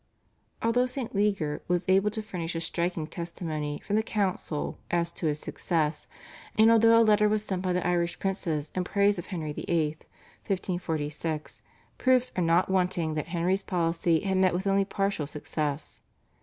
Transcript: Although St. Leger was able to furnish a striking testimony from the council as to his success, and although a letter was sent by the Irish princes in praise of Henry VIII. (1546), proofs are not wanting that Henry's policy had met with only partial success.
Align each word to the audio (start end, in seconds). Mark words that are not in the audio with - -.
Although 0.63 0.87
St. 0.87 1.13
Leger 1.13 1.61
was 1.67 1.85
able 1.87 2.09
to 2.09 2.23
furnish 2.23 2.55
a 2.55 2.61
striking 2.61 3.05
testimony 3.05 3.83
from 3.85 3.97
the 3.97 4.01
council 4.01 4.79
as 4.89 5.11
to 5.11 5.27
his 5.27 5.39
success, 5.39 6.07
and 6.57 6.71
although 6.71 6.99
a 6.99 7.05
letter 7.05 7.29
was 7.29 7.45
sent 7.45 7.61
by 7.61 7.71
the 7.71 7.85
Irish 7.85 8.17
princes 8.17 8.71
in 8.73 8.83
praise 8.83 9.19
of 9.19 9.27
Henry 9.27 9.53
VIII. 9.53 9.97
(1546), 10.47 11.61
proofs 11.99 12.31
are 12.35 12.41
not 12.41 12.67
wanting 12.67 13.13
that 13.13 13.27
Henry's 13.27 13.61
policy 13.61 14.21
had 14.21 14.37
met 14.37 14.55
with 14.55 14.65
only 14.65 14.85
partial 14.85 15.27
success. 15.27 16.01